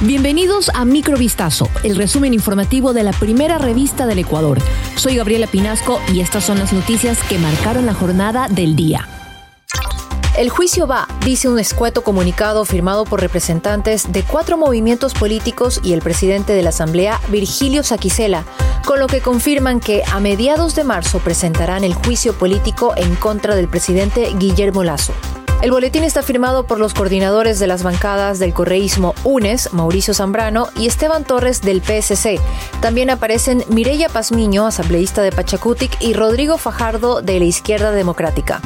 Bienvenidos 0.00 0.70
a 0.74 0.84
Microvistazo, 0.84 1.68
el 1.82 1.96
resumen 1.96 2.32
informativo 2.32 2.92
de 2.92 3.02
la 3.02 3.10
primera 3.10 3.58
revista 3.58 4.06
del 4.06 4.20
Ecuador. 4.20 4.58
Soy 4.94 5.16
Gabriela 5.16 5.48
Pinasco 5.48 6.00
y 6.14 6.20
estas 6.20 6.44
son 6.44 6.60
las 6.60 6.72
noticias 6.72 7.18
que 7.24 7.36
marcaron 7.36 7.84
la 7.84 7.94
jornada 7.94 8.46
del 8.48 8.76
día. 8.76 9.08
El 10.36 10.50
juicio 10.50 10.86
va, 10.86 11.08
dice 11.24 11.48
un 11.48 11.58
escueto 11.58 12.04
comunicado 12.04 12.64
firmado 12.64 13.06
por 13.06 13.20
representantes 13.20 14.12
de 14.12 14.22
cuatro 14.22 14.56
movimientos 14.56 15.14
políticos 15.14 15.80
y 15.82 15.94
el 15.94 16.00
presidente 16.00 16.52
de 16.52 16.62
la 16.62 16.68
Asamblea, 16.68 17.20
Virgilio 17.26 17.82
Saquicela, 17.82 18.44
con 18.86 19.00
lo 19.00 19.08
que 19.08 19.20
confirman 19.20 19.80
que 19.80 20.04
a 20.12 20.20
mediados 20.20 20.76
de 20.76 20.84
marzo 20.84 21.18
presentarán 21.18 21.82
el 21.82 21.94
juicio 21.94 22.34
político 22.34 22.94
en 22.96 23.16
contra 23.16 23.56
del 23.56 23.66
presidente 23.66 24.32
Guillermo 24.38 24.84
Lazo. 24.84 25.12
El 25.60 25.72
boletín 25.72 26.04
está 26.04 26.22
firmado 26.22 26.66
por 26.66 26.78
los 26.78 26.94
coordinadores 26.94 27.58
de 27.58 27.66
las 27.66 27.82
bancadas 27.82 28.38
del 28.38 28.54
correísmo 28.54 29.16
UNES, 29.24 29.72
Mauricio 29.72 30.14
Zambrano, 30.14 30.68
y 30.76 30.86
Esteban 30.86 31.24
Torres 31.24 31.62
del 31.62 31.82
PSC. 31.82 32.38
También 32.80 33.10
aparecen 33.10 33.64
Mireya 33.68 34.08
Pazmiño, 34.08 34.66
asambleísta 34.66 35.20
de 35.22 35.32
Pachacutic, 35.32 36.00
y 36.00 36.12
Rodrigo 36.12 36.58
Fajardo 36.58 37.22
de 37.22 37.40
la 37.40 37.44
Izquierda 37.44 37.90
Democrática. 37.90 38.60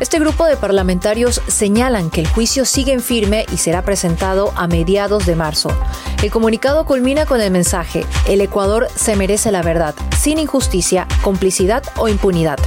Este 0.00 0.18
grupo 0.18 0.44
de 0.44 0.56
parlamentarios 0.56 1.40
señalan 1.46 2.10
que 2.10 2.20
el 2.20 2.28
juicio 2.28 2.66
sigue 2.66 2.92
en 2.92 3.00
firme 3.00 3.46
y 3.50 3.56
será 3.56 3.82
presentado 3.82 4.52
a 4.54 4.66
mediados 4.66 5.24
de 5.24 5.34
marzo. 5.34 5.70
El 6.22 6.30
comunicado 6.30 6.84
culmina 6.84 7.24
con 7.24 7.40
el 7.40 7.50
mensaje, 7.50 8.04
el 8.28 8.42
Ecuador 8.42 8.88
se 8.96 9.16
merece 9.16 9.50
la 9.50 9.62
verdad, 9.62 9.94
sin 10.18 10.38
injusticia, 10.38 11.08
complicidad 11.22 11.84
o 11.96 12.08
impunidad. 12.08 12.58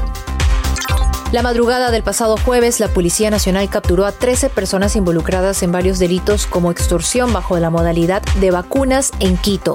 La 1.36 1.42
madrugada 1.42 1.92
del 1.92 2.02
pasado 2.02 2.38
jueves, 2.38 2.80
la 2.80 2.88
Policía 2.88 3.30
Nacional 3.30 3.70
capturó 3.70 4.06
a 4.06 4.14
13 4.14 4.50
personas 4.50 4.96
involucradas 4.96 5.64
en 5.64 5.72
varios 5.74 6.00
delitos 6.00 6.48
como 6.48 6.72
extorsión 6.72 7.34
bajo 7.34 7.60
la 7.60 7.70
modalidad 7.70 8.22
de 8.40 8.52
vacunas 8.52 9.12
en 9.20 9.36
Quito. 9.36 9.74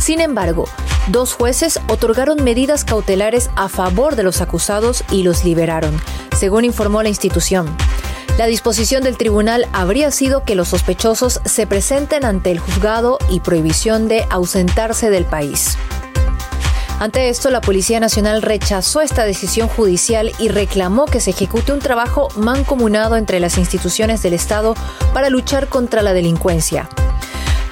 Sin 0.00 0.22
embargo, 0.22 0.66
dos 1.08 1.34
jueces 1.34 1.78
otorgaron 1.88 2.42
medidas 2.42 2.86
cautelares 2.86 3.50
a 3.54 3.68
favor 3.68 4.16
de 4.16 4.22
los 4.22 4.40
acusados 4.40 5.04
y 5.10 5.24
los 5.24 5.44
liberaron, 5.44 5.94
según 6.34 6.64
informó 6.64 7.02
la 7.02 7.10
institución. 7.10 7.66
La 8.38 8.46
disposición 8.46 9.02
del 9.02 9.18
tribunal 9.18 9.68
habría 9.74 10.10
sido 10.10 10.42
que 10.44 10.54
los 10.54 10.68
sospechosos 10.68 11.42
se 11.44 11.66
presenten 11.66 12.24
ante 12.24 12.50
el 12.50 12.60
juzgado 12.60 13.18
y 13.28 13.40
prohibición 13.40 14.08
de 14.08 14.24
ausentarse 14.30 15.10
del 15.10 15.26
país. 15.26 15.76
Ante 17.00 17.28
esto, 17.28 17.50
la 17.50 17.60
Policía 17.60 18.00
Nacional 18.00 18.40
rechazó 18.40 19.00
esta 19.00 19.24
decisión 19.24 19.68
judicial 19.68 20.32
y 20.38 20.48
reclamó 20.48 21.06
que 21.06 21.20
se 21.20 21.30
ejecute 21.30 21.72
un 21.72 21.80
trabajo 21.80 22.28
mancomunado 22.36 23.16
entre 23.16 23.40
las 23.40 23.58
instituciones 23.58 24.22
del 24.22 24.32
Estado 24.32 24.74
para 25.12 25.28
luchar 25.28 25.68
contra 25.68 26.02
la 26.02 26.12
delincuencia. 26.12 26.88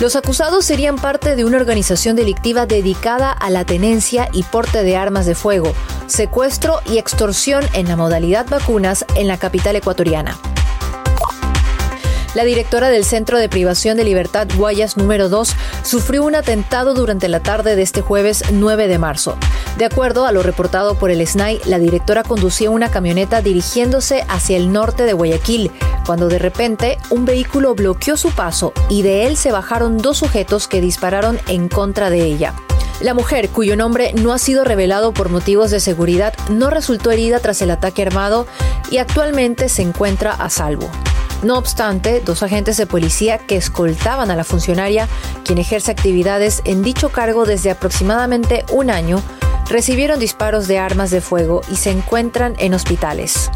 Los 0.01 0.17
acusados 0.17 0.65
serían 0.65 0.97
parte 0.97 1.37
de 1.37 1.45
una 1.45 1.59
organización 1.59 2.17
delictiva 2.17 2.67
dedicada 2.67 3.31
a 3.31 3.51
la 3.51 3.65
tenencia 3.65 4.29
y 4.33 4.43
porte 4.43 4.83
de 4.83 4.97
armas 4.97 5.27
de 5.27 5.37
fuego, 5.37 5.73
secuestro 6.09 6.81
y 6.85 6.99
extorsión 6.99 7.65
en 7.73 7.87
la 7.87 7.97
modalidad 7.97 8.47
vacunas 8.49 9.07
en 9.15 9.29
la 9.29 9.39
capital 9.39 9.77
ecuatoriana. 9.77 10.37
La 12.35 12.45
directora 12.45 12.89
del 12.89 13.05
Centro 13.05 13.39
de 13.39 13.51
Privación 13.51 13.99
de 13.99 14.05
Libertad 14.05 14.49
Guayas 14.57 14.97
número 14.97 15.29
2 15.29 15.55
sufrió 15.83 16.25
un 16.25 16.35
atentado 16.35 16.95
durante 16.95 17.29
la 17.29 17.41
tarde 17.41 17.77
de 17.77 17.83
este 17.83 18.01
jueves 18.01 18.43
9 18.51 18.89
de 18.89 18.99
marzo. 18.99 19.37
De 19.77 19.85
acuerdo 19.85 20.25
a 20.25 20.33
lo 20.33 20.43
reportado 20.43 20.95
por 20.95 21.11
el 21.11 21.27
SNAI, 21.27 21.61
la 21.67 21.79
directora 21.79 22.23
conducía 22.23 22.71
una 22.71 22.91
camioneta 22.91 23.43
dirigiéndose 23.43 24.25
hacia 24.29 24.57
el 24.57 24.73
norte 24.73 25.05
de 25.05 25.13
Guayaquil, 25.13 25.71
cuando 26.07 26.29
de 26.29 26.39
repente 26.39 26.97
un 27.11 27.27
vehículo 27.27 27.75
bloqueó 27.75 28.17
su 28.17 28.31
paso 28.31 28.73
y 28.89 29.03
de 29.03 29.27
él 29.27 29.37
se 29.37 29.53
bajaron 29.53 29.99
dos 29.99 30.17
sujetos 30.17 30.69
que 30.69 30.81
dispararon 30.81 31.39
en 31.49 31.69
contra 31.69 32.09
de 32.09 32.25
ella. 32.25 32.55
La 33.03 33.13
mujer, 33.13 33.51
cuyo 33.51 33.77
nombre 33.77 34.15
no 34.15 34.33
ha 34.33 34.39
sido 34.39 34.65
revelado 34.65 35.13
por 35.13 35.29
motivos 35.29 35.71
de 35.71 35.81
seguridad, 35.81 36.33
no 36.49 36.71
resultó 36.71 37.11
herida 37.11 37.41
tras 37.41 37.61
el 37.61 37.71
ataque 37.71 38.03
armado 38.03 38.47
y 38.91 38.99
actualmente 38.99 39.69
se 39.69 39.83
encuentra 39.83 40.33
a 40.33 40.49
salvo. 40.49 40.89
No 41.43 41.59
obstante, 41.59 42.21
dos 42.25 42.43
agentes 42.43 42.77
de 42.77 42.87
policía 42.87 43.39
que 43.39 43.57
escoltaban 43.57 44.31
a 44.31 44.37
la 44.37 44.45
funcionaria, 44.45 45.09
quien 45.45 45.59
ejerce 45.59 45.91
actividades 45.91 46.63
en 46.65 46.83
dicho 46.83 47.09
cargo 47.09 47.45
desde 47.45 47.71
aproximadamente 47.71 48.65
un 48.71 48.91
año, 48.91 49.21
recibieron 49.69 50.21
disparos 50.21 50.69
de 50.69 50.79
armas 50.79 51.11
de 51.11 51.21
fuego 51.21 51.63
y 51.71 51.77
se 51.77 51.91
encuentran 51.91 52.55
en 52.59 52.75
hospitales. 52.75 53.51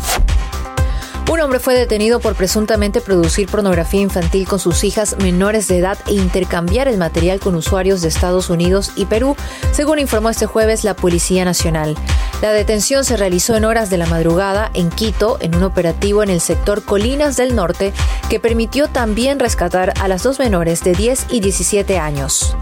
Un 1.28 1.40
hombre 1.40 1.58
fue 1.58 1.74
detenido 1.74 2.20
por 2.20 2.36
presuntamente 2.36 3.00
producir 3.00 3.48
pornografía 3.48 4.00
infantil 4.00 4.46
con 4.46 4.60
sus 4.60 4.84
hijas 4.84 5.16
menores 5.18 5.66
de 5.66 5.78
edad 5.78 5.98
e 6.06 6.14
intercambiar 6.14 6.86
el 6.86 6.98
material 6.98 7.40
con 7.40 7.56
usuarios 7.56 8.00
de 8.00 8.08
Estados 8.08 8.48
Unidos 8.48 8.92
y 8.94 9.06
Perú, 9.06 9.36
según 9.72 9.98
informó 9.98 10.30
este 10.30 10.46
jueves 10.46 10.84
la 10.84 10.94
Policía 10.94 11.44
Nacional. 11.44 11.96
La 12.42 12.52
detención 12.52 13.04
se 13.04 13.16
realizó 13.16 13.56
en 13.56 13.64
horas 13.64 13.90
de 13.90 13.98
la 13.98 14.06
madrugada 14.06 14.70
en 14.72 14.88
Quito, 14.88 15.38
en 15.40 15.56
un 15.56 15.64
operativo 15.64 16.22
en 16.22 16.30
el 16.30 16.40
sector 16.40 16.84
Colinas 16.84 17.36
del 17.36 17.56
Norte, 17.56 17.92
que 18.30 18.38
permitió 18.38 18.86
también 18.86 19.40
rescatar 19.40 19.94
a 20.00 20.06
las 20.06 20.22
dos 20.22 20.38
menores 20.38 20.84
de 20.84 20.92
10 20.92 21.26
y 21.30 21.40
17 21.40 21.98
años. 21.98 22.56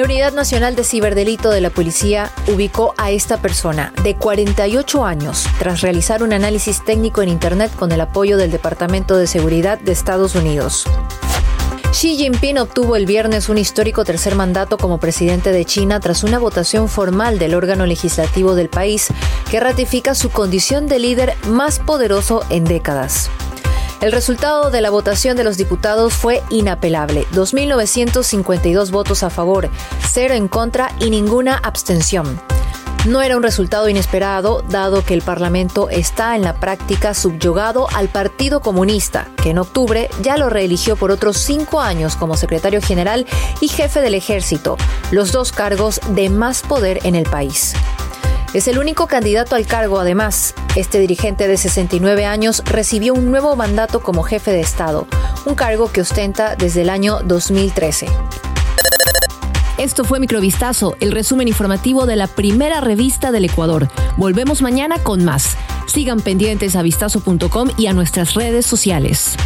La 0.00 0.06
Unidad 0.06 0.32
Nacional 0.32 0.76
de 0.76 0.82
Ciberdelito 0.82 1.50
de 1.50 1.60
la 1.60 1.68
Policía 1.68 2.32
ubicó 2.46 2.94
a 2.96 3.10
esta 3.10 3.36
persona 3.36 3.92
de 4.02 4.16
48 4.16 5.04
años 5.04 5.44
tras 5.58 5.82
realizar 5.82 6.22
un 6.22 6.32
análisis 6.32 6.82
técnico 6.82 7.20
en 7.20 7.28
Internet 7.28 7.70
con 7.78 7.92
el 7.92 8.00
apoyo 8.00 8.38
del 8.38 8.50
Departamento 8.50 9.18
de 9.18 9.26
Seguridad 9.26 9.78
de 9.78 9.92
Estados 9.92 10.36
Unidos. 10.36 10.86
Xi 11.92 12.16
Jinping 12.16 12.56
obtuvo 12.56 12.96
el 12.96 13.04
viernes 13.04 13.50
un 13.50 13.58
histórico 13.58 14.02
tercer 14.06 14.36
mandato 14.36 14.78
como 14.78 14.96
presidente 14.96 15.52
de 15.52 15.66
China 15.66 16.00
tras 16.00 16.24
una 16.24 16.38
votación 16.38 16.88
formal 16.88 17.38
del 17.38 17.54
órgano 17.54 17.84
legislativo 17.84 18.54
del 18.54 18.70
país 18.70 19.08
que 19.50 19.60
ratifica 19.60 20.14
su 20.14 20.30
condición 20.30 20.86
de 20.86 20.98
líder 20.98 21.34
más 21.46 21.78
poderoso 21.78 22.42
en 22.48 22.64
décadas. 22.64 23.28
El 24.00 24.12
resultado 24.12 24.70
de 24.70 24.80
la 24.80 24.88
votación 24.88 25.36
de 25.36 25.44
los 25.44 25.58
diputados 25.58 26.14
fue 26.14 26.42
inapelable, 26.48 27.26
2.952 27.34 28.90
votos 28.90 29.22
a 29.22 29.28
favor, 29.28 29.68
cero 30.10 30.32
en 30.32 30.48
contra 30.48 30.90
y 31.00 31.10
ninguna 31.10 31.56
abstención. 31.56 32.40
No 33.06 33.20
era 33.20 33.36
un 33.36 33.42
resultado 33.42 33.90
inesperado, 33.90 34.62
dado 34.68 35.04
que 35.04 35.12
el 35.12 35.20
Parlamento 35.20 35.90
está 35.90 36.34
en 36.34 36.42
la 36.42 36.54
práctica 36.54 37.12
subyugado 37.12 37.88
al 37.94 38.08
Partido 38.08 38.60
Comunista, 38.60 39.28
que 39.42 39.50
en 39.50 39.58
octubre 39.58 40.08
ya 40.22 40.38
lo 40.38 40.48
reeligió 40.48 40.96
por 40.96 41.10
otros 41.10 41.36
cinco 41.36 41.80
años 41.80 42.16
como 42.16 42.38
secretario 42.38 42.80
general 42.80 43.26
y 43.60 43.68
jefe 43.68 44.00
del 44.00 44.14
ejército, 44.14 44.78
los 45.10 45.30
dos 45.32 45.52
cargos 45.52 46.00
de 46.14 46.30
más 46.30 46.62
poder 46.62 47.00
en 47.04 47.14
el 47.14 47.24
país. 47.24 47.74
Es 48.52 48.66
el 48.66 48.80
único 48.80 49.06
candidato 49.06 49.54
al 49.54 49.64
cargo, 49.64 50.00
además. 50.00 50.54
Este 50.74 50.98
dirigente 50.98 51.46
de 51.46 51.56
69 51.56 52.26
años 52.26 52.62
recibió 52.64 53.14
un 53.14 53.30
nuevo 53.30 53.54
mandato 53.54 54.00
como 54.00 54.24
jefe 54.24 54.50
de 54.50 54.60
Estado, 54.60 55.06
un 55.44 55.54
cargo 55.54 55.92
que 55.92 56.00
ostenta 56.00 56.56
desde 56.56 56.82
el 56.82 56.90
año 56.90 57.20
2013. 57.24 58.08
Esto 59.78 60.04
fue 60.04 60.18
Microvistazo, 60.18 60.96
el 60.98 61.12
resumen 61.12 61.46
informativo 61.46 62.06
de 62.06 62.16
la 62.16 62.26
primera 62.26 62.80
revista 62.80 63.30
del 63.30 63.44
Ecuador. 63.44 63.88
Volvemos 64.16 64.62
mañana 64.62 64.98
con 64.98 65.24
más. 65.24 65.56
Sigan 65.86 66.20
pendientes 66.20 66.74
a 66.74 66.82
vistazo.com 66.82 67.68
y 67.78 67.86
a 67.86 67.92
nuestras 67.92 68.34
redes 68.34 68.66
sociales. 68.66 69.36